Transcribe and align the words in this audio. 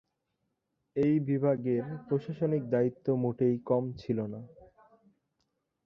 এই 0.95 1.15
বিভাগের 1.27 1.83
প্রশাসনিক 2.07 2.63
দায়িত্ব 2.69 3.05
মোটেই 3.15 3.55
কম 3.65 3.83
ছিল 3.97 4.17
না। 4.25 4.41